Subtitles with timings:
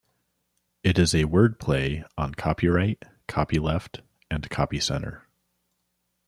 [0.83, 5.27] It is a word play on copyright, copyleft and copy center.